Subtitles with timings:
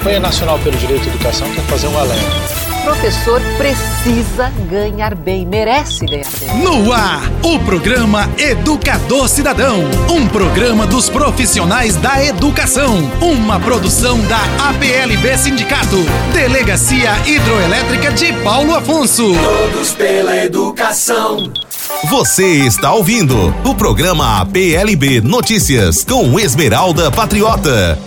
[0.00, 2.24] Campanha Nacional pelo Direito à Educação quer fazer um alerta.
[2.84, 6.62] Professor precisa ganhar bem, merece ganhar bem.
[6.62, 9.76] No ar, o programa Educador Cidadão.
[10.08, 12.96] Um programa dos profissionais da educação.
[13.20, 14.40] Uma produção da
[14.70, 15.98] APLB Sindicato.
[16.32, 19.34] Delegacia Hidroelétrica de Paulo Afonso.
[19.34, 21.52] Todos pela educação.
[22.08, 27.98] Você está ouvindo o programa APLB Notícias com Esmeralda Patriota.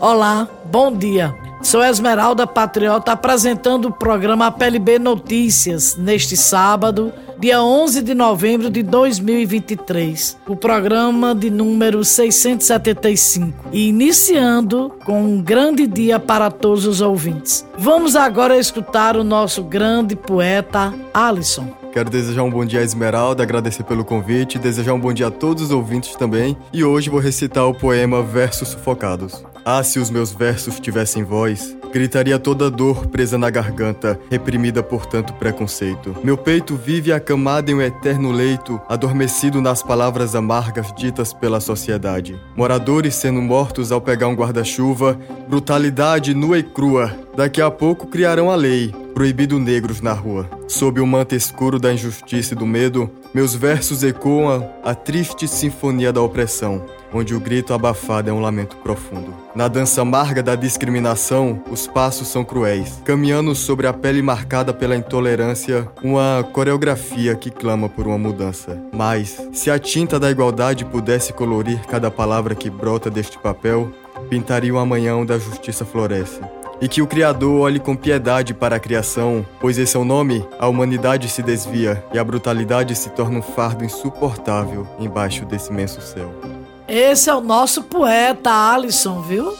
[0.00, 1.34] Olá, bom dia.
[1.62, 8.82] Sou Esmeralda Patriota apresentando o programa APLB Notícias neste sábado, dia 11 de novembro de
[8.82, 10.38] 2023.
[10.48, 13.68] O programa de número 675.
[13.72, 17.66] E iniciando com um grande dia para todos os ouvintes.
[17.76, 21.68] Vamos agora escutar o nosso grande poeta Alisson.
[21.92, 25.30] Quero desejar um bom dia a Esmeralda, agradecer pelo convite, desejar um bom dia a
[25.30, 26.56] todos os ouvintes também.
[26.72, 29.49] E hoje vou recitar o poema Versos Sufocados.
[29.64, 35.04] Ah, se os meus versos tivessem voz, gritaria toda dor presa na garganta, reprimida por
[35.04, 36.16] tanto preconceito.
[36.24, 42.40] Meu peito vive acamado em um eterno leito, adormecido nas palavras amargas ditas pela sociedade.
[42.56, 45.18] Moradores sendo mortos ao pegar um guarda-chuva,
[45.48, 47.12] brutalidade nua e crua.
[47.36, 50.48] Daqui a pouco criarão a lei, proibido negros na rua.
[50.66, 56.12] Sob o manto escuro da injustiça e do medo, meus versos ecoam a triste sinfonia
[56.12, 59.34] da opressão, onde o grito abafado é um lamento profundo.
[59.54, 64.96] Na dança amarga da discriminação, os passos são cruéis, caminhando sobre a pele marcada pela
[64.96, 68.80] intolerância, uma coreografia que clama por uma mudança.
[68.92, 73.90] Mas, se a tinta da igualdade pudesse colorir cada palavra que brota deste papel,
[74.28, 76.40] pintaria o amanhã onde a justiça floresce
[76.80, 80.66] e que o Criador olhe com piedade para a criação, pois é o nome, a
[80.66, 86.59] humanidade se desvia e a brutalidade se torna um fardo insuportável embaixo desse imenso céu.
[86.90, 89.54] Esse é o nosso poeta Alisson, viu?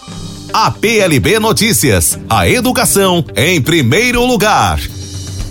[0.52, 4.80] A PLB Notícias, a educação em primeiro lugar.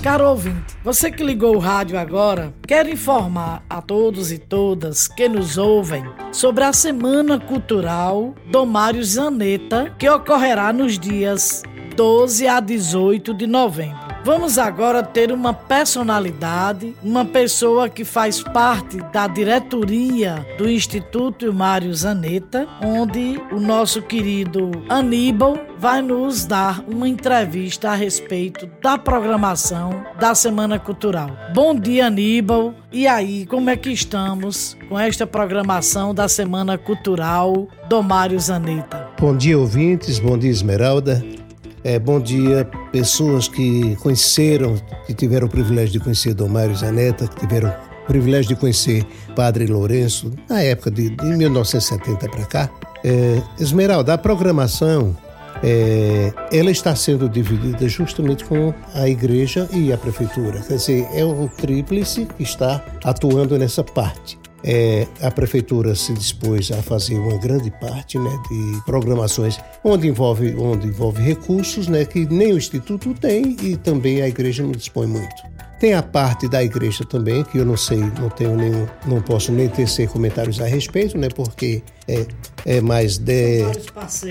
[0.03, 5.29] Caro ouvinte, você que ligou o rádio agora, quero informar a todos e todas que
[5.29, 6.03] nos ouvem
[6.33, 11.63] sobre a Semana Cultural Domário Zaneta, que ocorrerá nos dias
[11.95, 14.08] 12 a 18 de novembro.
[14.23, 21.93] Vamos agora ter uma personalidade, uma pessoa que faz parte da diretoria do Instituto Mário
[21.93, 30.03] Zaneta, onde o nosso querido Aníbal vai nos dar uma entrevista a respeito da programação
[30.19, 31.31] da Semana Cultural.
[31.53, 32.73] Bom dia, Aníbal.
[32.91, 39.07] E aí, como é que estamos com esta programação da Semana Cultural do Mário Zaneta?
[39.17, 40.19] Bom dia, ouvintes.
[40.19, 41.23] Bom dia, Esmeralda.
[41.83, 47.27] É, bom dia, pessoas que conheceram, que tiveram o privilégio de conhecer Dom Mário Zaneta,
[47.27, 47.69] que tiveram
[48.03, 49.05] o privilégio de conhecer
[49.35, 52.69] Padre Lourenço, na época de, de 1970 para cá.
[53.03, 55.15] É, Esmeralda, a programação
[55.63, 60.59] é, ela está sendo dividida justamente com a igreja e a prefeitura.
[60.61, 64.38] Quer dizer, é um tríplice que está atuando nessa parte.
[64.63, 70.53] É, a prefeitura se dispôs a fazer uma grande parte né, de programações onde envolve,
[70.55, 75.07] onde envolve recursos né, que nem o Instituto tem e também a igreja não dispõe
[75.07, 75.43] muito.
[75.79, 79.51] Tem a parte da igreja também, que eu não sei, não tenho nenhum, não posso
[79.51, 81.29] nem tecer comentários a respeito, né?
[81.33, 82.25] Porque é,
[82.65, 83.61] é mais de.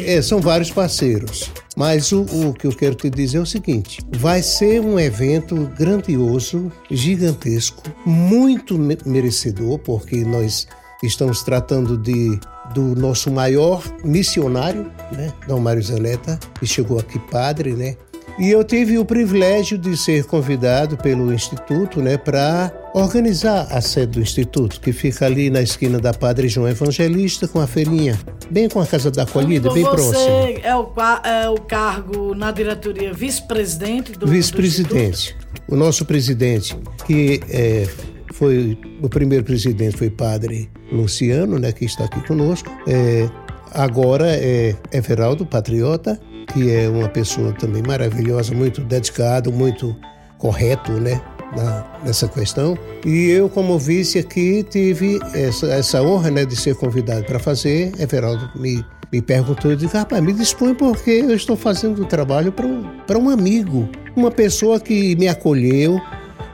[0.05, 1.51] É, são vários parceiros.
[1.75, 5.71] Mas o, o que eu quero te dizer é o seguinte: vai ser um evento
[5.79, 10.67] grandioso, gigantesco, muito merecedor, porque nós
[11.03, 12.39] estamos tratando de
[12.75, 17.97] do nosso maior missionário, né, Dom Mário Zeleta, que chegou aqui padre, né,
[18.39, 24.13] e eu tive o privilégio de ser convidado pelo Instituto né, para organizar a sede
[24.13, 28.19] do Instituto, que fica ali na esquina da Padre João Evangelista com a feirinha,
[28.49, 30.13] bem com a Casa da Acolhida, bem próximo.
[30.13, 30.93] Você é o,
[31.25, 35.37] é o cargo na diretoria vice-presidente do Vice-presidente.
[35.67, 36.77] O nosso presidente,
[37.07, 37.89] que é,
[38.35, 42.71] foi o primeiro presidente foi Padre Luciano, né, que está aqui conosco.
[42.87, 43.29] É,
[43.73, 46.21] agora é Everaldo Patriota
[46.53, 49.97] que é uma pessoa também maravilhosa, muito dedicado, muito
[50.39, 51.21] correto, né?
[51.57, 52.77] Na, nessa questão.
[53.07, 57.91] E eu, como vice aqui, tive essa, essa honra né, de ser convidado para fazer.
[57.99, 62.53] Everaldo me, me perguntou, eu disse, rapaz, me dispõe porque eu estou fazendo o trabalho
[62.53, 62.85] para um,
[63.19, 65.99] um amigo, uma pessoa que me acolheu,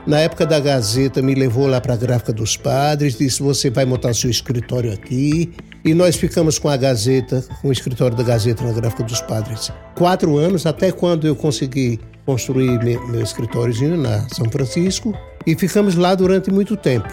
[0.07, 3.85] na época da Gazeta, me levou lá para a Gráfica dos Padres, disse: Você vai
[3.85, 5.51] montar seu escritório aqui.
[5.85, 9.71] E nós ficamos com a Gazeta, com o escritório da Gazeta na Gráfica dos Padres,
[9.95, 15.15] quatro anos, até quando eu consegui construir meu, escritóriozinho na São Francisco.
[15.45, 17.07] E ficamos lá durante muito tempo.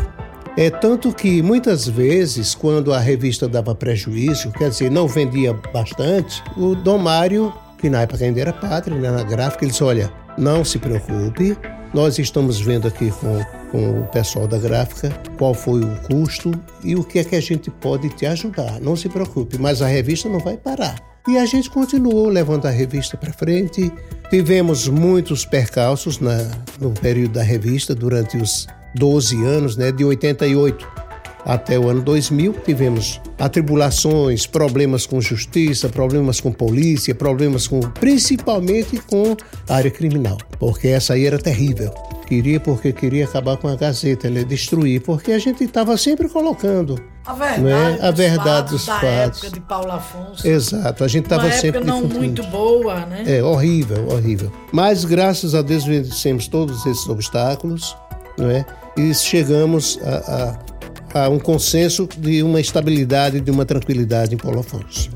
[0.56, 6.42] É tanto que muitas vezes, quando a revista dava prejuízo, quer dizer, não vendia bastante,
[6.56, 7.52] o Dom Mário
[7.82, 11.58] que na época ainda era padre, né, na gráfica, ele disse, olha, não se preocupe,
[11.92, 16.52] nós estamos vendo aqui com, com o pessoal da gráfica qual foi o custo
[16.84, 18.78] e o que é que a gente pode te ajudar.
[18.80, 20.94] Não se preocupe, mas a revista não vai parar.
[21.26, 23.90] E a gente continuou levando a revista para frente.
[24.28, 26.36] Tivemos muitos percalços na,
[26.78, 31.02] no período da revista durante os 12 anos, né, de 88
[31.44, 38.98] até o ano 2000, tivemos atribulações, problemas com justiça, problemas com polícia, problemas com principalmente
[38.98, 39.36] com
[39.68, 41.92] a área criminal, porque essa aí era terrível.
[42.32, 46.98] Queria porque queria acabar com a Gazeta, ele destruir, porque a gente estava sempre colocando
[47.26, 47.98] a verdade, né?
[48.00, 49.02] a verdade dos fatos.
[49.02, 50.48] Da época de Paulo Afonso.
[50.48, 51.82] Exato, a gente estava sempre.
[51.82, 53.24] Uma época não muito boa, né?
[53.26, 54.50] É, horrível, horrível.
[54.72, 57.94] Mas graças a Deus vencemos todos esses obstáculos,
[58.38, 58.64] não é?
[58.96, 60.72] E chegamos a, a
[61.14, 65.10] a um consenso de uma estabilidade, de uma tranquilidade em Paulo Afonso.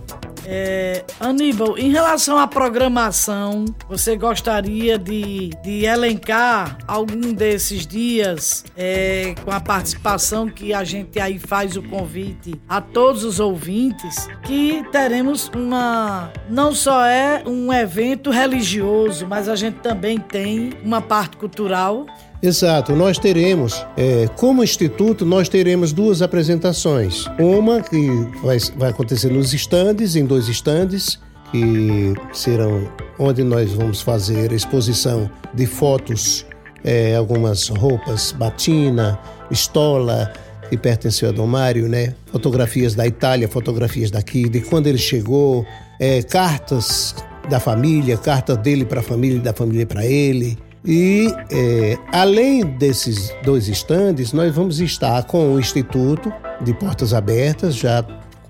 [0.49, 9.35] É, Aníbal, em relação à programação, você gostaria de, de elencar algum desses dias é,
[9.45, 14.85] com a participação que a gente aí faz o convite a todos os ouvintes, que
[14.93, 16.33] teremos uma.
[16.49, 22.07] Não só é um evento religioso, mas a gente também tem uma parte cultural
[22.43, 27.27] Exato, nós teremos, é, como instituto, nós teremos duas apresentações.
[27.39, 28.09] Uma que
[28.43, 31.19] vai, vai acontecer nos estandes, em dois estandes,
[31.51, 32.89] que serão
[33.19, 36.45] onde nós vamos fazer exposição de fotos,
[36.85, 39.19] é, algumas roupas, batina,
[39.51, 40.33] estola,
[40.69, 42.15] que pertenceu a Dom Mário, né?
[42.27, 45.65] Fotografias da Itália, fotografias daqui, de quando ele chegou,
[45.99, 47.15] é, cartas
[47.49, 50.59] da família, carta dele para a família e da família para ele.
[50.87, 57.75] E é, além desses dois estandes, nós vamos estar com o Instituto de Portas Abertas,
[57.75, 58.05] já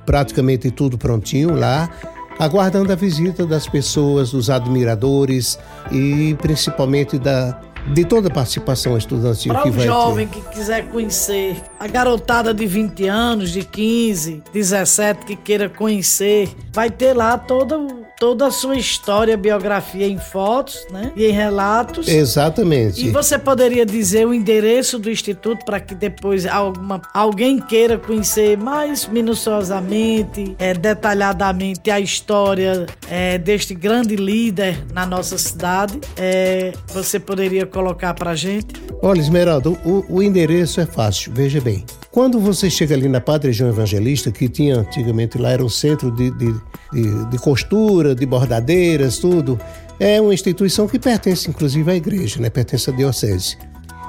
[0.04, 1.90] praticamente tudo prontinho lá,
[2.38, 5.58] aguardando a visita das pessoas, dos admiradores
[5.90, 7.58] e principalmente da,
[7.92, 9.86] de toda a participação estudantil Para que vai ter.
[9.86, 15.36] Para o jovem que quiser conhecer, a garotada de 20 anos, de 15, 17 que
[15.36, 21.12] queira conhecer, vai ter lá todo toda a sua história, biografia em fotos, né?
[21.14, 22.08] E em relatos.
[22.08, 23.06] Exatamente.
[23.06, 28.56] E você poderia dizer o endereço do instituto para que depois alguma, alguém queira conhecer
[28.56, 36.00] mais minuciosamente, é, detalhadamente a história é, deste grande líder na nossa cidade.
[36.16, 38.74] É, você poderia colocar para gente?
[39.02, 41.30] Olha, Esmeralda, o, o endereço é fácil.
[41.34, 41.84] Veja bem.
[42.10, 46.10] Quando você chega ali na Padre João Evangelista, que tinha antigamente lá, era um centro
[46.10, 46.54] de, de,
[46.90, 49.60] de, de costura, de bordadeiras, tudo,
[50.00, 52.48] é uma instituição que pertence inclusive à igreja, né?
[52.48, 53.58] pertence à diocese.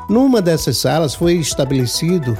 [0.10, 2.38] Numa dessas salas foi estabelecido,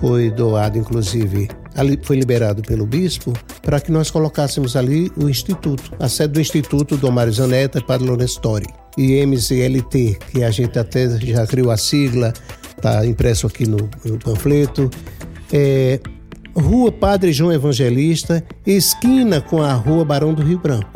[0.00, 3.32] foi doado inclusive, ali foi liberado pelo bispo,
[3.62, 8.06] para que nós colocássemos ali o instituto, a sede do Instituto Dom Mário Zanetta, Padre
[8.06, 8.66] Lourenço Tori,
[8.96, 12.32] e MZLT, que a gente até já criou a sigla,
[12.76, 14.90] está impresso aqui no, no panfleto.
[15.52, 16.00] É,
[16.54, 20.90] Rua Padre João Evangelista, esquina com a Rua Barão do Rio Branco.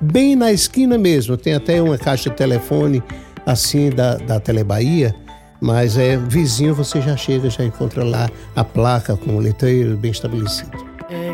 [0.00, 3.02] Bem na esquina mesmo, tem até uma caixa de telefone
[3.46, 5.14] assim da, da Telebahia,
[5.62, 10.10] mas é vizinho, você já chega, já encontra lá a placa com o letreiro bem
[10.10, 10.91] estabelecido.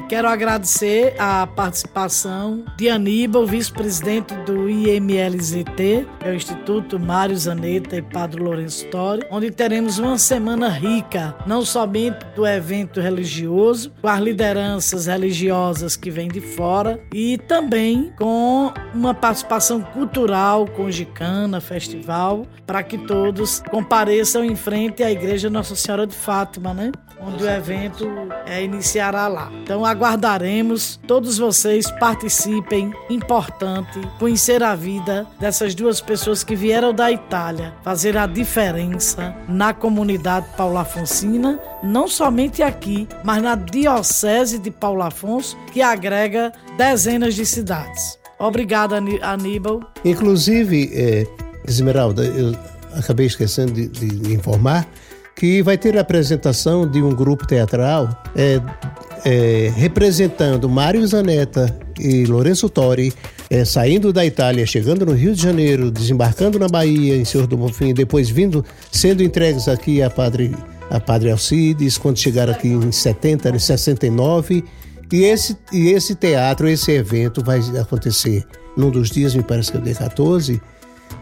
[0.08, 8.00] Quero agradecer a participação de Aníbal, vice-presidente do IMLZT, é o Instituto Mário Zaneta e
[8.00, 14.18] Padre Lourenço Tori, onde teremos uma semana rica, não somente do evento religioso, com as
[14.18, 22.46] lideranças religiosas que vêm de fora, e também com uma participação cultural, com gicana, festival,
[22.66, 26.92] para que todos compareçam em frente à Igreja Nossa Senhora de Fátima, né?
[27.20, 28.08] Onde o evento
[28.46, 29.50] é, iniciará lá.
[29.62, 32.92] Então aguardaremos todos vocês participem.
[33.10, 39.72] Importante conhecer a vida dessas duas pessoas que vieram da Itália, fazer a diferença na
[39.72, 47.34] comunidade Paulo Afonsina, não somente aqui, mas na diocese de Paulo Afonso, que agrega dezenas
[47.34, 48.18] de cidades.
[48.38, 49.80] Obrigado, Aníbal.
[50.04, 51.26] Inclusive, é,
[51.66, 52.56] Esmeralda, eu
[52.94, 54.86] acabei esquecendo de, de informar
[55.38, 58.60] que vai ter a apresentação de um grupo teatral é,
[59.24, 63.14] é, representando Mário Zanetta e Lourenço Tori,
[63.48, 67.56] é, saindo da Itália, chegando no Rio de Janeiro, desembarcando na Bahia, em Senhor do
[67.56, 70.56] Bonfim, depois vindo, sendo entregues aqui a Padre,
[70.90, 74.64] a Padre Alcides, quando chegaram aqui em 70, em 69.
[75.12, 78.44] E esse, e esse teatro, esse evento vai acontecer
[78.76, 80.60] num dos dias, me parece que é o dia 14,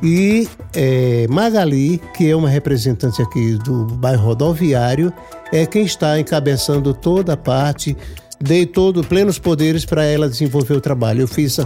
[0.02, 5.12] e é, Magali, que é uma representante aqui do bairro rodoviário,
[5.52, 7.96] é quem está encabeçando toda a parte
[8.40, 11.22] dei todo plenos poderes para ela desenvolver o trabalho.
[11.22, 11.58] Eu fiz,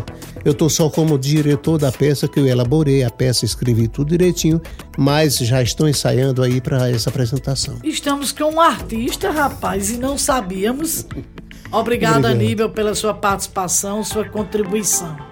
[0.45, 4.61] eu tô só como diretor da peça que eu elaborei a peça, escrevi tudo direitinho,
[4.97, 7.79] mas já estou ensaiando aí para essa apresentação.
[7.83, 11.07] Estamos com um artista, rapaz, e não sabíamos.
[11.73, 12.27] Obrigado, Obrigado.
[12.27, 15.30] Aníbal, pela sua participação, sua contribuição.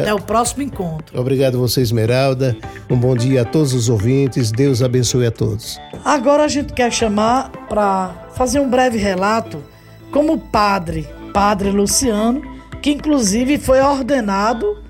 [0.00, 1.18] Até o próximo encontro.
[1.18, 2.56] Obrigado você, Esmeralda.
[2.90, 4.50] Um bom dia a todos os ouvintes.
[4.50, 5.80] Deus abençoe a todos.
[6.04, 9.62] Agora a gente quer chamar para fazer um breve relato
[10.10, 12.42] como padre, padre Luciano,
[12.82, 14.82] que inclusive foi ordenado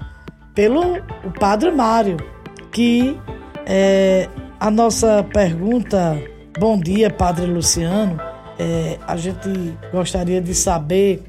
[0.55, 2.17] pelo o padre Mário,
[2.73, 3.17] que
[3.65, 6.21] é, a nossa pergunta,
[6.59, 8.21] bom dia, padre Luciano,
[8.59, 11.23] é, a gente gostaria de saber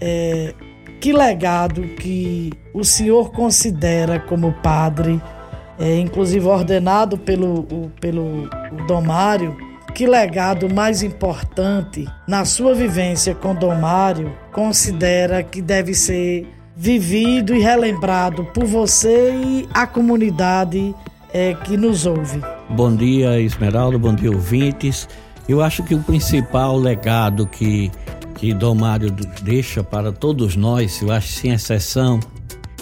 [0.00, 0.54] é,
[1.02, 5.20] que legado que o senhor considera como padre,
[5.76, 8.48] é, inclusive ordenado pelo, o, pelo
[8.86, 9.56] Dom Mário,
[9.92, 17.52] que legado mais importante na sua vivência com Dom Mário considera que deve ser vivido
[17.52, 20.94] e relembrado por você e a comunidade
[21.34, 22.40] é, que nos ouve?
[22.70, 25.08] Bom dia, Esmeralda, bom dia, ouvintes.
[25.48, 27.90] Eu acho que o principal legado que,
[28.42, 29.10] que Dom Mário
[29.42, 32.20] deixa para todos nós, eu acho sem exceção,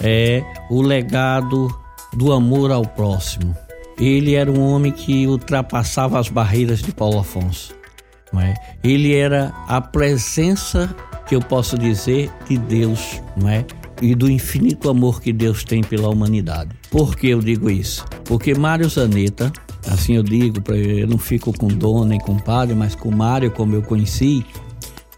[0.01, 1.73] é o legado
[2.13, 3.55] do amor ao próximo
[4.01, 7.75] ele era um homem que ultrapassava as barreiras de Paulo Afonso.
[8.33, 8.55] Não é?
[8.83, 10.93] Ele era a presença,
[11.27, 13.63] que eu posso dizer, de Deus, não é?
[14.01, 16.71] E do infinito amor que Deus tem pela humanidade.
[16.89, 18.03] Por que eu digo isso?
[18.23, 19.53] Porque Mário Zaneta,
[19.87, 23.75] assim eu digo, eu não fico com dono nem com padre, mas com Mário, como
[23.75, 24.43] eu conheci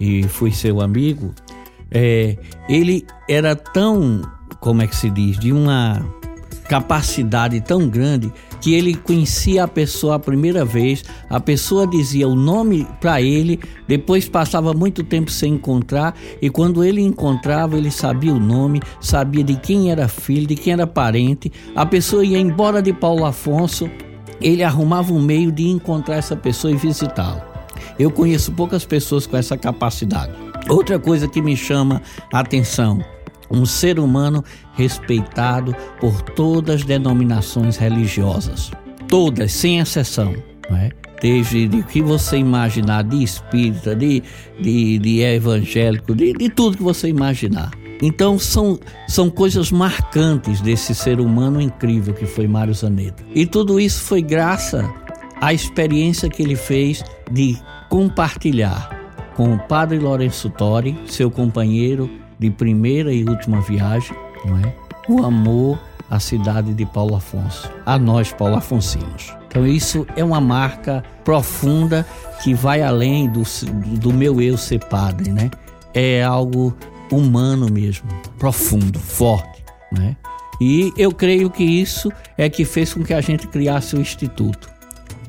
[0.03, 1.33] e fui seu amigo,
[1.89, 2.35] é,
[2.67, 4.21] ele era tão,
[4.59, 6.05] como é que se diz, de uma
[6.67, 12.35] capacidade tão grande que ele conhecia a pessoa a primeira vez, a pessoa dizia o
[12.35, 18.33] nome para ele, depois passava muito tempo sem encontrar e quando ele encontrava, ele sabia
[18.33, 21.51] o nome, sabia de quem era filho, de quem era parente.
[21.75, 23.89] A pessoa ia embora de Paulo Afonso,
[24.41, 27.52] ele arrumava um meio de encontrar essa pessoa e visitá-la.
[27.97, 30.33] Eu conheço poucas pessoas com essa capacidade.
[30.69, 32.01] Outra coisa que me chama
[32.31, 33.03] a atenção,
[33.49, 38.71] um ser humano respeitado por todas as denominações religiosas,
[39.07, 40.33] todas, sem exceção,
[40.69, 40.91] não é?
[41.21, 44.21] Desde o que você imaginar de espírita, de,
[44.59, 47.71] de, de evangélico, de, de tudo que você imaginar.
[48.01, 48.77] Então são,
[49.07, 53.23] são coisas marcantes desse ser humano incrível que foi Mário Zaneta.
[53.33, 54.83] E tudo isso foi graças
[55.39, 57.57] à experiência que ele fez de
[57.89, 58.89] compartilhar
[59.35, 62.09] com o padre Lourenço Tori, seu companheiro
[62.39, 64.73] de primeira e última viagem, não é?
[65.07, 69.33] O amor à cidade de Paulo Afonso, a nós Paulo Afonsinos.
[69.47, 72.05] Então isso é uma marca profunda
[72.43, 73.43] que vai além do,
[73.99, 75.49] do meu eu ser padre, né?
[75.93, 76.75] É algo
[77.11, 80.15] humano mesmo, profundo, forte, né?
[80.59, 84.69] E eu creio que isso é que fez com que a gente criasse o instituto,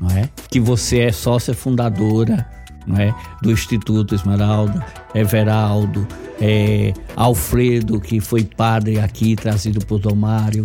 [0.00, 0.28] não é?
[0.50, 2.46] Que você é sócia fundadora,
[2.86, 3.14] não é?
[3.42, 4.84] Do Instituto Esmeralda,
[5.14, 6.06] Everaldo,
[6.40, 10.64] é, Alfredo, que foi padre aqui, trazido por Dom Mário,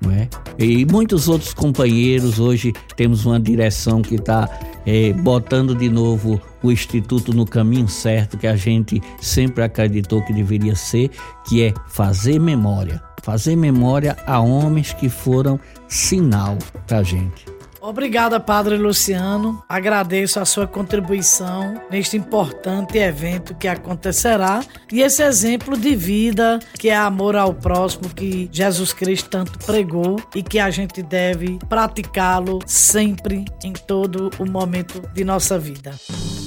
[0.00, 0.28] não é?
[0.58, 2.38] E muitos outros companheiros.
[2.38, 4.48] Hoje temos uma direção que está
[4.86, 10.32] é, botando de novo o Instituto no caminho certo, que a gente sempre acreditou que
[10.32, 11.10] deveria ser,
[11.46, 13.02] que é fazer memória.
[13.22, 17.53] Fazer memória a homens que foram sinal para a gente.
[17.86, 19.62] Obrigada, Padre Luciano.
[19.68, 26.88] Agradeço a sua contribuição neste importante evento que acontecerá e esse exemplo de vida que
[26.88, 32.60] é amor ao próximo que Jesus Cristo tanto pregou e que a gente deve praticá-lo
[32.64, 35.92] sempre em todo o momento de nossa vida.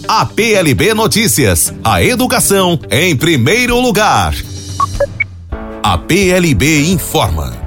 [0.08, 4.34] A PLB Notícias, a educação em primeiro lugar.
[5.84, 7.66] A PLB informa.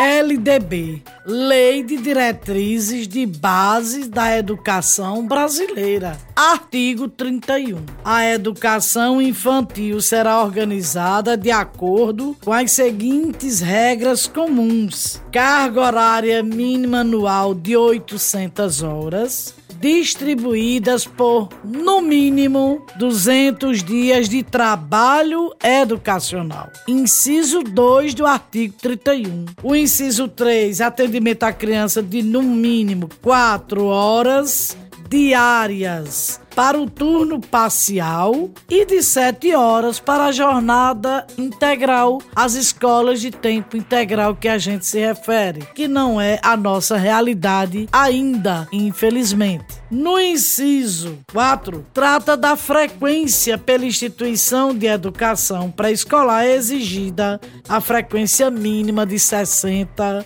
[0.00, 6.16] LDB Lei de Diretrizes de Bases da Educação Brasileira.
[6.34, 7.84] Artigo 31.
[8.02, 17.00] A educação infantil será organizada de acordo com as seguintes regras comuns: carga horária mínima
[17.00, 26.70] anual de 800 horas distribuídas por, no mínimo, 200 dias de trabalho educacional.
[26.86, 29.46] Inciso 2 do artigo 31.
[29.62, 34.76] O inciso 3, atendimento à criança de, no mínimo, 4 horas
[35.10, 43.20] diárias para o turno parcial e de 7 horas para a jornada integral, as escolas
[43.20, 48.68] de tempo integral que a gente se refere, que não é a nossa realidade ainda,
[48.70, 49.80] infelizmente.
[49.90, 59.04] No inciso 4, trata da frequência pela instituição de educação pré-escolar exigida a frequência mínima
[59.04, 60.24] de 60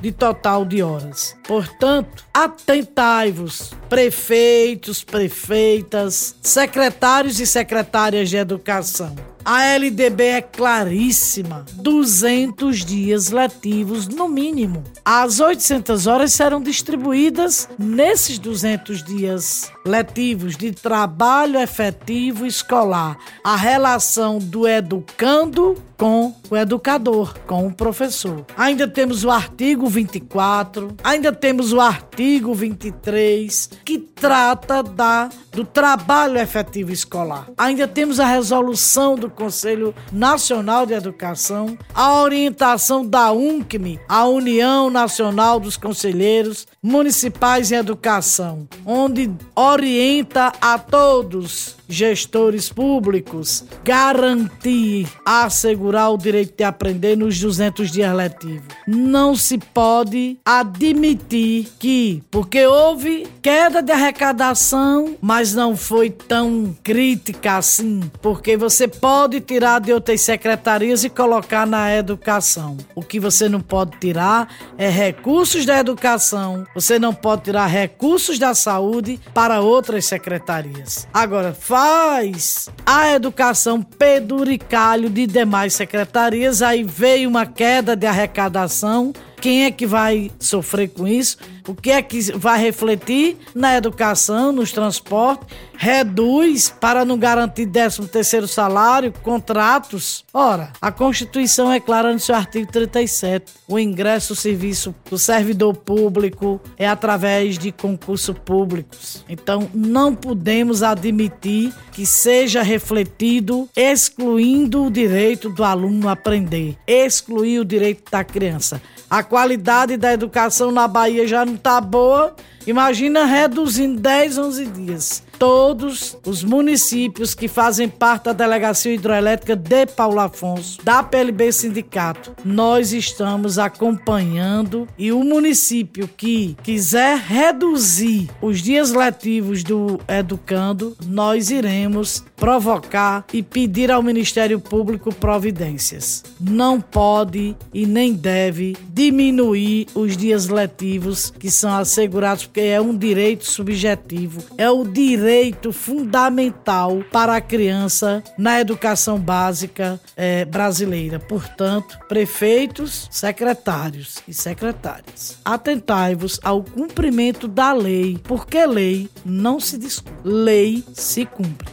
[0.00, 1.36] de total de horas.
[1.46, 13.30] Portanto, atentai-vos, prefeitos, prefeitas, secretários e secretárias de educação a LDB é claríssima: 200 dias
[13.30, 14.84] letivos no mínimo.
[15.04, 23.18] As 800 horas serão distribuídas nesses 200 dias letivos de trabalho efetivo escolar.
[23.42, 28.44] A relação do educando com o educador, com o professor.
[28.56, 36.38] Ainda temos o artigo 24, ainda temos o artigo 23, que trata da do trabalho
[36.38, 37.48] efetivo escolar.
[37.56, 44.90] Ainda temos a resolução do Conselho Nacional de Educação, a orientação da UNCME, a União
[44.90, 56.16] Nacional dos Conselheiros Municipais em Educação, onde orienta a todos gestores públicos garantir, assegurar o
[56.16, 58.64] direito de aprender nos 200 dias letivos.
[58.86, 67.58] Não se pode admitir que, porque houve queda de arrecadação, mas não foi tão crítica
[67.58, 72.76] assim, porque você pode tirar de outras secretarias e colocar na educação.
[72.94, 74.48] O que você não pode tirar
[74.78, 81.06] é recursos da educação, você não pode tirar recursos da saúde para outras secretarias.
[81.12, 89.12] Agora, faz a educação peduricalho de demais secretarias, aí veio uma queda de arrecadação.
[89.40, 91.36] Quem é que vai sofrer com isso?
[91.66, 95.46] O que é que vai refletir na educação, nos transportes?
[95.76, 100.24] Reduz para não garantir 13 terceiro salário, contratos.
[100.32, 103.52] Ora, a Constituição é clara no seu artigo 37.
[103.68, 109.24] O ingresso ao serviço do servidor público é através de concursos públicos.
[109.28, 117.64] Então, não podemos admitir que seja refletido excluindo o direito do aluno aprender, excluir o
[117.64, 118.80] direito da criança.
[119.08, 122.34] A qualidade da educação na Bahia já não está boa.
[122.66, 129.86] Imagina reduzindo 10, 11 dias todos os municípios que fazem parte da Delegacia Hidroelétrica de
[129.86, 132.32] Paulo Afonso, da PLB Sindicato.
[132.44, 141.50] Nós estamos acompanhando e o município que quiser reduzir os dias letivos do educando, nós
[141.50, 146.22] iremos provocar e pedir ao Ministério Público providências.
[146.40, 152.96] Não pode e nem deve diminuir os dias letivos que são assegurados, porque é um
[152.96, 161.18] direito subjetivo, é o direito direito fundamental para a criança na educação básica é, brasileira.
[161.18, 170.12] Portanto, prefeitos, secretários e secretárias, atentai-vos ao cumprimento da lei, porque lei não se discute,
[170.22, 171.66] lei se cumpre.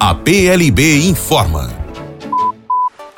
[0.00, 1.77] A PLB informa.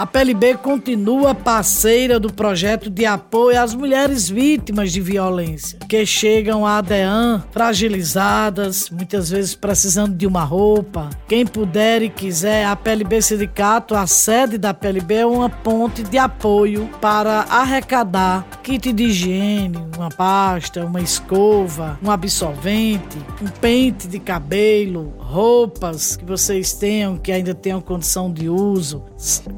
[0.01, 6.65] A PLB continua parceira do projeto de apoio às mulheres vítimas de violência, que chegam
[6.65, 11.11] à ADEAN fragilizadas, muitas vezes precisando de uma roupa.
[11.29, 16.17] Quem puder e quiser, a PLB Sindicato, a sede da PLB é uma ponte de
[16.17, 24.19] apoio para arrecadar kit de higiene, uma pasta, uma escova, um absorvente, um pente de
[24.19, 29.05] cabelo, roupas que vocês tenham que ainda tenham condição de uso,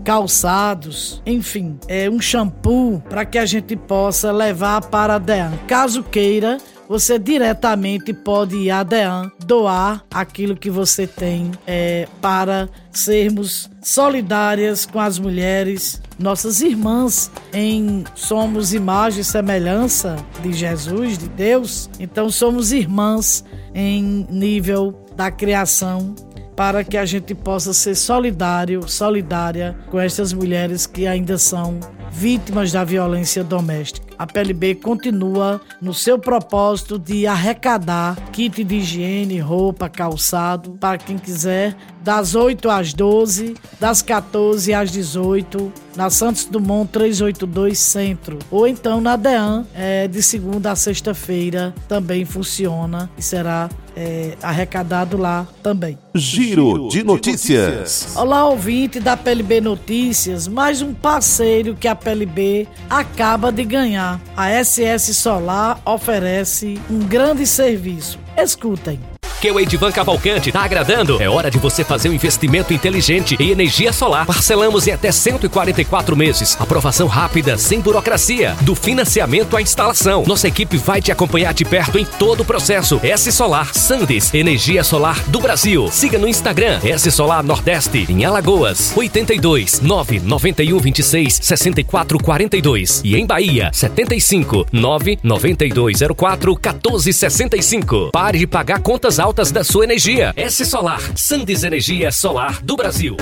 [0.05, 5.53] calçados, enfim, é um shampoo para que a gente possa levar para a DEAN.
[5.67, 6.59] Caso queira,
[6.89, 14.85] você diretamente pode ir à DEAN doar aquilo que você tem é, para sermos solidárias
[14.85, 21.89] com as mulheres, nossas irmãs, em somos imagem e semelhança de Jesus, de Deus.
[21.99, 23.43] Então somos irmãs
[23.75, 26.15] em nível da criação
[26.57, 32.71] para que a gente possa ser solidário, solidária com estas mulheres que ainda são vítimas
[32.71, 34.07] da violência doméstica.
[34.19, 41.17] A PLB continua no seu propósito de arrecadar kit de higiene, roupa, calçado para quem
[41.17, 48.39] quiser, das 8 às 12, das 14 às 18, na Santos Dumont 382 Centro.
[48.51, 55.17] Ou então na DEAN, é, de segunda a sexta-feira, também funciona e será é, arrecadado
[55.17, 55.99] lá também.
[56.15, 58.15] Giro de notícias.
[58.17, 64.21] Olá, ouvinte da PLB Notícias, mais um parceiro que a PLB acaba de ganhar.
[64.37, 68.19] A SS Solar oferece um grande serviço.
[68.37, 69.12] Escutem
[69.43, 71.21] que o Edivan Cavalcante tá agradando.
[71.21, 74.25] É hora de você fazer um investimento inteligente em energia solar.
[74.25, 76.57] Parcelamos em até 144 meses.
[76.61, 78.55] Aprovação rápida, sem burocracia.
[78.61, 80.23] Do financiamento à instalação.
[80.29, 83.01] Nossa equipe vai te acompanhar de perto em todo o processo.
[83.03, 85.89] S Solar Sandes, energia solar do Brasil.
[85.91, 93.27] Siga no Instagram S Solar Nordeste, em Alagoas, 82 991 26 64 42 e em
[93.27, 98.11] Bahia, 75 99204 1465.
[98.13, 100.35] Pare de pagar contas altas altas da sua energia.
[100.37, 103.17] S Solar, Sandes Energia Solar do Brasil.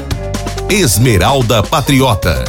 [0.68, 2.44] Esmeralda Patriota.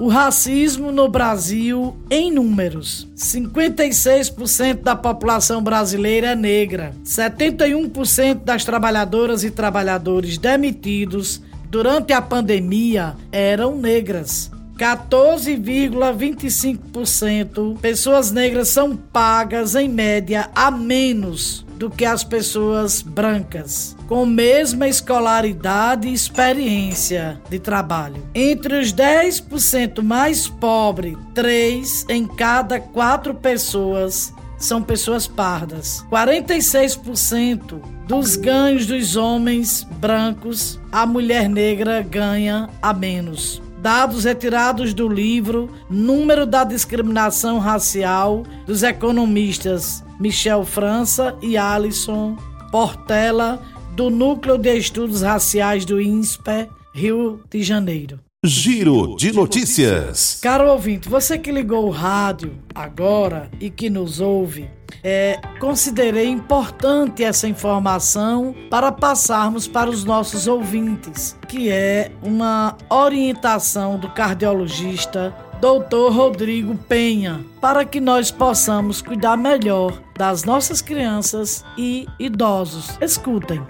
[0.00, 3.06] O racismo no Brasil em números.
[3.16, 6.92] 56% da população brasileira é negra.
[7.04, 14.50] 71% das trabalhadoras e trabalhadores demitidos durante a pandemia eram negras.
[14.78, 24.24] 14,25% pessoas negras são pagas em média a menos do que as pessoas brancas, com
[24.24, 28.22] mesma escolaridade e experiência de trabalho.
[28.34, 36.06] Entre os 10% mais pobres, 3 em cada 4 pessoas são pessoas pardas.
[36.10, 45.08] 46% dos ganhos dos homens brancos, a mulher negra ganha a menos dados retirados do
[45.08, 52.36] livro Número da Discriminação Racial dos economistas Michel França e Alison
[52.70, 53.62] Portela,
[53.94, 58.20] do Núcleo de Estudos Raciais do INSPE, Rio de Janeiro.
[58.44, 60.38] Giro de notícias.
[60.40, 64.70] Caro ouvinte, você que ligou o rádio agora e que nos ouve,
[65.02, 73.98] é, considerei importante essa informação para passarmos para os nossos ouvintes, que é uma orientação
[73.98, 76.12] do cardiologista Dr.
[76.12, 82.96] Rodrigo Penha, para que nós possamos cuidar melhor das nossas crianças e idosos.
[83.00, 83.60] Escutem.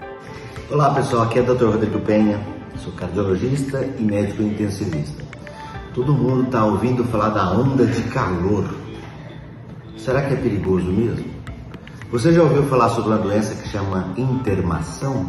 [0.69, 1.65] Olá pessoal, aqui é o Dr.
[1.65, 2.39] Rodrigo Penha
[2.83, 5.23] sou cardiologista e médico intensivista.
[5.93, 8.65] Todo mundo está ouvindo falar da onda de calor.
[10.03, 11.25] Será que é perigoso mesmo?
[12.09, 15.27] Você já ouviu falar sobre uma doença que chama intermação?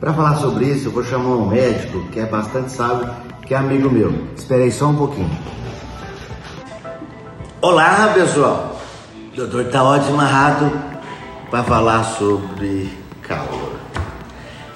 [0.00, 3.08] Para falar sobre isso, eu vou chamar um médico que é bastante sábio,
[3.46, 4.12] que é amigo meu.
[4.36, 5.30] Esperei só um pouquinho.
[7.60, 8.80] Olá, pessoal.
[9.32, 10.72] O doutor está ótimo amarrado
[11.50, 12.90] para falar sobre
[13.22, 13.74] calor.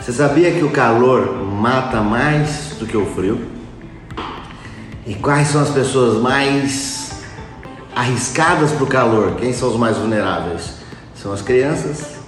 [0.01, 3.45] Você sabia que o calor mata mais do que o frio?
[5.05, 7.06] E quais são as pessoas mais
[7.97, 9.37] arriscadas para o calor?
[9.37, 10.75] Quem são os mais vulneráveis?
[11.15, 12.19] São as crianças,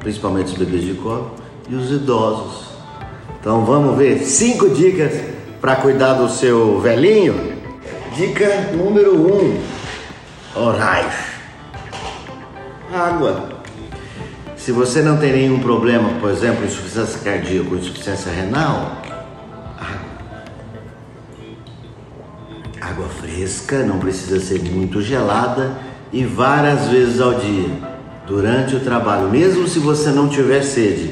[0.00, 1.30] principalmente os bebês de colo,
[1.68, 2.64] e os idosos.
[3.40, 5.12] Então vamos ver cinco dicas
[5.60, 7.54] para cuidar do seu velhinho.
[8.16, 9.60] Dica número um:
[10.56, 11.14] orais.
[12.92, 13.54] Água.
[14.56, 19.02] Se você não tem nenhum problema, por exemplo, insuficiência cardíaca ou insuficiência renal,
[22.94, 25.72] Água fresca, não precisa ser muito gelada
[26.12, 27.68] e várias vezes ao dia,
[28.24, 31.10] durante o trabalho, mesmo se você não tiver sede,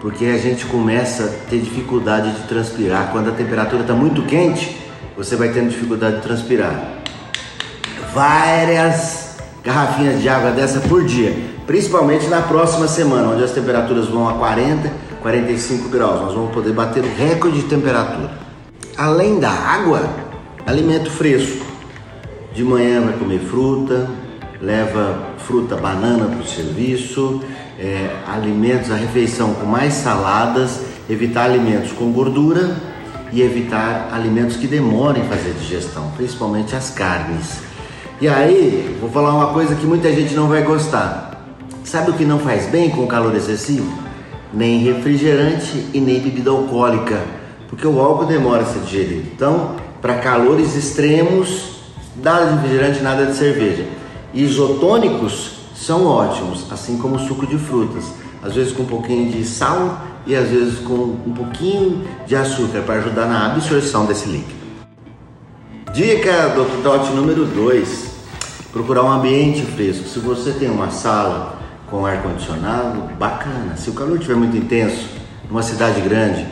[0.00, 3.10] porque a gente começa a ter dificuldade de transpirar.
[3.10, 4.80] Quando a temperatura está muito quente,
[5.16, 7.00] você vai tendo dificuldade de transpirar.
[8.14, 11.34] Várias garrafinhas de água dessa por dia
[11.66, 14.88] principalmente na próxima semana, onde as temperaturas vão a 40,
[15.20, 16.20] 45 graus.
[16.20, 18.30] Nós vamos poder bater o recorde de temperatura.
[18.96, 20.08] Além da água,
[20.66, 21.64] alimento fresco.
[22.52, 24.10] De manhã vai comer fruta,
[24.60, 27.40] leva fruta, banana para o serviço,
[27.78, 32.76] é, alimentos, a refeição com mais saladas, evitar alimentos com gordura
[33.32, 37.60] e evitar alimentos que demorem fazer digestão, principalmente as carnes.
[38.20, 41.44] E aí, vou falar uma coisa que muita gente não vai gostar.
[41.84, 43.92] Sabe o que não faz bem com o calor excessivo?
[44.52, 47.22] Nem refrigerante e nem bebida alcoólica,
[47.68, 49.28] porque o álcool demora a ser digerido.
[49.32, 51.76] Então, para calores extremos,
[52.16, 53.86] de refrigerante, nada de cerveja.
[54.32, 58.04] Isotônicos são ótimos, assim como suco de frutas,
[58.42, 62.80] às vezes com um pouquinho de sal e às vezes com um pouquinho de açúcar
[62.82, 64.56] para ajudar na absorção desse líquido.
[65.92, 68.10] Dica do Dot número 2:
[68.72, 70.06] procurar um ambiente fresco.
[70.08, 71.58] Se você tem uma sala
[71.90, 73.76] com ar condicionado, bacana.
[73.76, 75.08] Se o calor estiver muito intenso,
[75.48, 76.46] numa cidade grande,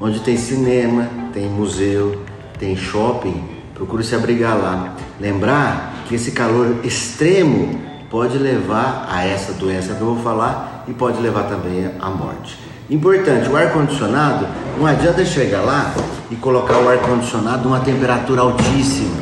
[0.00, 2.22] onde tem cinema, tem museu,
[2.58, 3.44] tem shopping,
[3.74, 4.94] procure se abrigar lá.
[5.20, 10.92] Lembrar que esse calor extremo pode levar a essa doença que eu vou falar e
[10.92, 12.58] pode levar também à morte.
[12.90, 14.46] Importante, o ar-condicionado,
[14.78, 15.94] não adianta chegar lá
[16.30, 19.16] e colocar o ar-condicionado numa temperatura altíssima.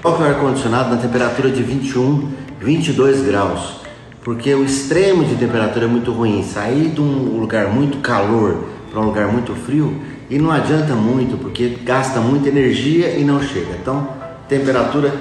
[0.00, 3.80] Coloque o ar-condicionado na temperatura de 21, 22 graus,
[4.22, 6.44] porque o extremo de temperatura é muito ruim.
[6.44, 11.38] Sair de um lugar muito calor para um lugar muito frio e não adianta muito,
[11.38, 13.76] porque gasta muita energia e não chega.
[13.80, 14.08] Então,
[14.48, 15.14] temperatura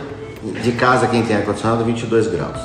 [0.62, 2.60] de casa, quem tem ar-condicionado, 22 graus.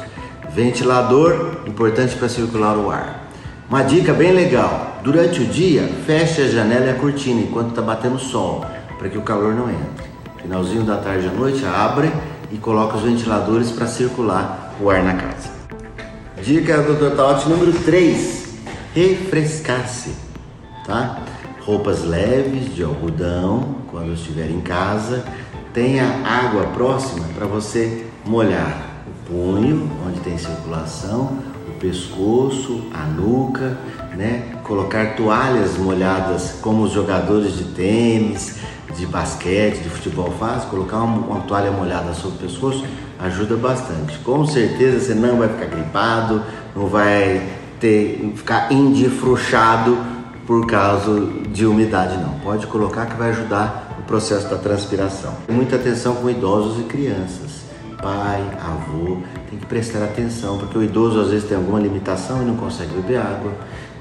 [0.54, 3.28] Ventilador, importante para circular o ar.
[3.68, 7.80] Uma dica bem legal: durante o dia, feche a janela e a cortina enquanto está
[7.80, 8.66] batendo sol,
[8.98, 10.12] para que o calor não entre.
[10.42, 12.12] Finalzinho da tarde à noite, abre
[12.50, 15.50] e coloca os ventiladores para circular o ar na casa.
[16.42, 17.16] Dica do Dr.
[17.16, 18.48] Taote número 3:
[18.94, 20.10] refrescar-se,
[20.84, 21.22] tá?
[21.64, 25.24] Roupas leves de algodão quando estiver em casa.
[25.72, 33.78] Tenha água próxima para você molhar o punho, onde tem circulação, o pescoço, a nuca,
[34.16, 34.56] né?
[34.64, 38.58] Colocar toalhas molhadas, como os jogadores de tênis,
[38.96, 42.84] de basquete, de futebol faz, colocar uma, uma, toalha molhada sobre o pescoço
[43.18, 44.18] ajuda bastante.
[44.18, 46.42] Com certeza você não vai ficar gripado,
[46.74, 47.40] não vai
[47.80, 49.96] ter ficar indifruxado
[50.52, 52.38] por causa de umidade não.
[52.40, 55.32] Pode colocar que vai ajudar o processo da transpiração.
[55.48, 57.62] Muita atenção com idosos e crianças
[58.02, 62.44] pai, avô, tem que prestar atenção, porque o idoso às vezes tem alguma limitação e
[62.44, 63.52] não consegue beber água,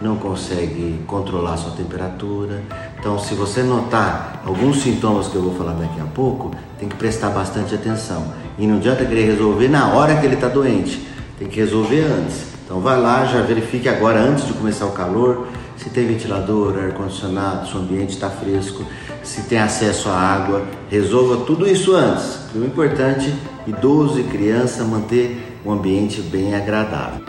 [0.01, 2.63] não consegue controlar sua temperatura.
[2.99, 6.95] Então, se você notar alguns sintomas que eu vou falar daqui a pouco, tem que
[6.95, 8.25] prestar bastante atenção.
[8.57, 12.47] E não adianta querer resolver na hora que ele está doente, tem que resolver antes.
[12.65, 15.45] Então, vai lá, já verifique agora, antes de começar o calor,
[15.81, 18.85] se tem ventilador, ar-condicionado, se o ambiente está fresco,
[19.23, 22.39] se tem acesso à água, resolva tudo isso antes.
[22.53, 23.33] O importante,
[23.65, 27.25] idoso e criança, manter um ambiente bem agradável.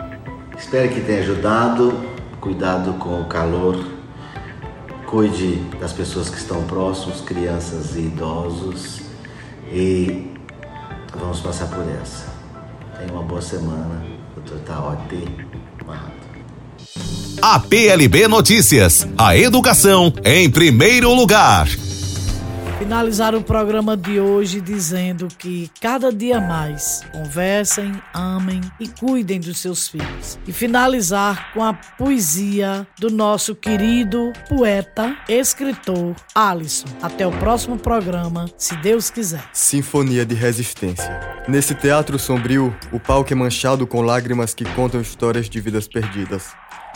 [0.55, 2.13] Espero que tenha ajudado.
[2.39, 3.83] Cuidado com o calor.
[5.07, 9.01] Cuide das pessoas que estão próximos, crianças e idosos.
[9.71, 10.31] E
[11.17, 12.27] vamos passar por essa.
[12.99, 14.03] Tenha uma boa semana.
[14.35, 15.25] Doutor Taote
[15.87, 16.22] Marrato.
[17.41, 19.07] A PLB Notícias.
[19.17, 21.67] A educação em primeiro lugar.
[22.79, 29.57] Finalizar o programa de hoje dizendo que cada dia mais conversem, amem e cuidem dos
[29.59, 30.37] seus filhos.
[30.45, 36.87] E finalizar com a poesia do nosso querido poeta, escritor Alisson.
[37.01, 39.43] Até o próximo programa, se Deus quiser.
[39.53, 41.19] Sinfonia de Resistência.
[41.47, 46.51] Nesse teatro sombrio, o palco é manchado com lágrimas que contam histórias de vidas perdidas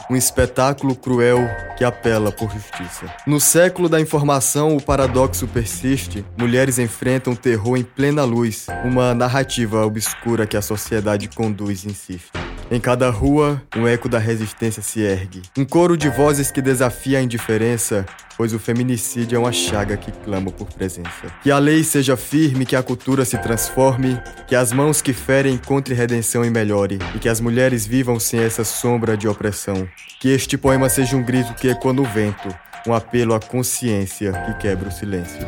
[0.10, 1.40] um espetáculo cruel
[1.78, 3.06] que apela por justiça.
[3.26, 6.26] No século da informação, o paradoxo persiste.
[6.38, 12.47] Mulheres enfrentam terror em plena luz, uma narrativa obscura que a sociedade conduz e insiste.
[12.70, 15.42] Em cada rua, um eco da resistência se ergue.
[15.58, 20.12] Um coro de vozes que desafia a indiferença, pois o feminicídio é uma chaga que
[20.12, 21.32] clama por presença.
[21.42, 25.54] Que a lei seja firme, que a cultura se transforme, que as mãos que ferem
[25.54, 29.88] encontrem redenção e melhore, e que as mulheres vivam sem essa sombra de opressão.
[30.20, 32.54] Que este poema seja um grito que ecoa no vento,
[32.86, 35.40] um apelo à consciência que quebra o silêncio.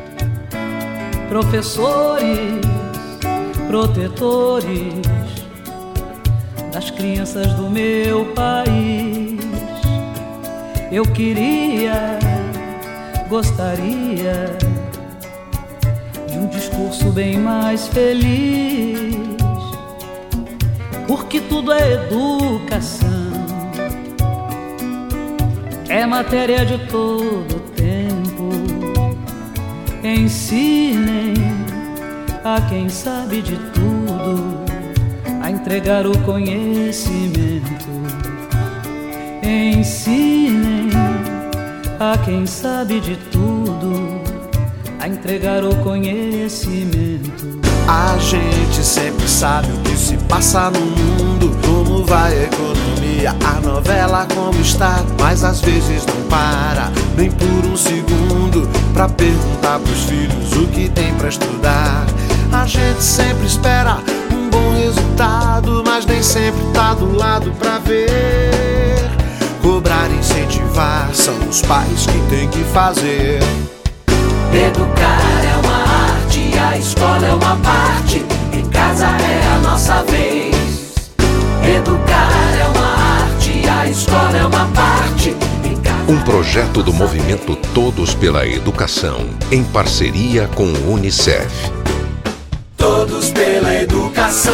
[1.27, 2.62] Professores,
[3.67, 5.29] protetores
[6.71, 9.39] das crianças do meu país.
[10.91, 12.17] Eu queria,
[13.27, 14.58] gostaria
[16.27, 19.15] de um discurso bem mais feliz,
[21.08, 23.08] porque tudo é educação,
[25.88, 28.49] é matéria de todo tempo.
[30.03, 31.34] Ensinem
[32.43, 33.99] a quem sabe de tudo
[35.60, 37.89] entregar o conhecimento.
[39.43, 40.89] Ensinem
[42.00, 44.22] a quem sabe de tudo
[45.00, 47.60] a entregar o conhecimento.
[47.88, 53.60] A gente sempre sabe o que se passa no mundo, como vai a economia, a
[53.60, 60.04] novela como está, mas às vezes não para nem por um segundo pra perguntar pros
[60.04, 62.06] filhos o que tem para estudar.
[62.52, 63.98] A gente sempre espera
[65.19, 68.10] resultado, mas nem sempre tá do lado pra ver.
[69.62, 73.39] Cobrar, incentivar, são os pais que tem que fazer.
[74.53, 80.55] Educar é uma arte, a escola é uma parte, em casa é a nossa vez.
[81.77, 85.36] Educar é uma arte, a escola é uma parte.
[86.08, 89.19] Um projeto do movimento Todos pela Educação,
[89.51, 91.71] em parceria com o Unicef.
[92.75, 93.79] Todos pela
[94.19, 94.53] educação.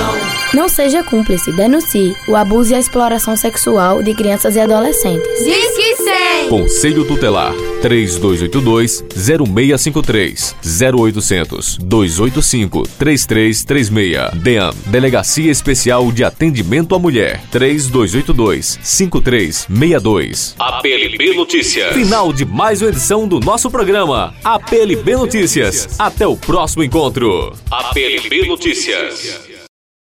[0.54, 5.44] Não seja cúmplice, denuncie o abuso e a exploração sexual de crianças e adolescentes.
[5.44, 6.50] Diz que 100.
[6.50, 7.52] Conselho Tutelar
[7.82, 10.54] 3282-0653
[10.94, 21.94] 0800 285 3336 DEAM Delegacia Especial de Atendimento à Mulher 3282 5362 APLB Notícias.
[21.94, 26.00] Final de mais uma edição do nosso programa APLB Notícias.
[26.00, 27.54] Até o próximo encontro.
[27.72, 29.55] APLB Notícias.